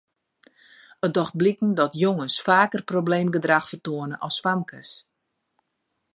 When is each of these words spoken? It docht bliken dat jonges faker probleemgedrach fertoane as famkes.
It 1.07 1.13
docht 1.17 1.35
bliken 1.39 1.69
dat 1.79 1.93
jonges 2.05 2.35
faker 2.47 2.81
probleemgedrach 2.91 3.67
fertoane 3.71 4.15
as 4.27 4.37
famkes. 4.43 4.89